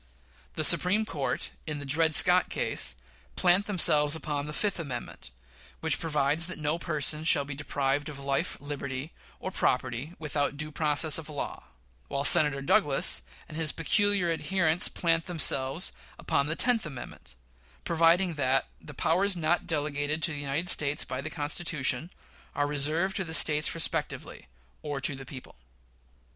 The 0.55 0.63
Supreme 0.63 1.05
Court, 1.05 1.51
in 1.67 1.77
the 1.77 1.85
Dred 1.85 2.15
Scott 2.15 2.49
case, 2.49 2.95
plant 3.35 3.67
themselves 3.67 4.15
upon 4.15 4.47
the 4.47 4.51
fifth 4.51 4.79
amendment, 4.79 5.29
which 5.79 5.99
provides 5.99 6.47
that 6.47 6.57
no 6.57 6.79
person 6.79 7.23
shall 7.23 7.45
be 7.45 7.53
deprived 7.53 8.09
of 8.09 8.17
"life, 8.17 8.57
liberty, 8.59 9.13
or 9.39 9.51
property 9.51 10.15
without 10.17 10.57
due 10.57 10.71
process 10.71 11.19
of 11.19 11.29
law"; 11.29 11.65
while 12.07 12.23
Senator 12.23 12.63
Douglas 12.63 13.21
and 13.47 13.55
his 13.55 13.71
peculiar 13.71 14.31
adherents 14.31 14.87
plant 14.87 15.25
themselves 15.27 15.91
upon 16.17 16.47
the 16.47 16.55
tenth 16.55 16.83
amendment, 16.83 17.35
providing 17.83 18.33
that 18.33 18.65
"the 18.81 18.95
powers 18.95 19.37
not 19.37 19.67
delegated 19.67 20.23
to 20.23 20.31
the 20.31 20.39
United 20.39 20.67
States 20.69 21.05
by 21.05 21.21
the 21.21 21.29
Constitution" 21.29 22.09
"are 22.55 22.65
reserved 22.65 23.15
to 23.17 23.23
the 23.23 23.35
States 23.35 23.75
respectively, 23.75 24.47
or 24.81 24.99
to 24.99 25.13
the 25.13 25.27
people." 25.27 25.53